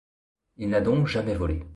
Il 0.57 0.69
n'a 0.69 0.81
donc 0.81 1.05
jamais 1.05 1.35
volé. 1.35 1.63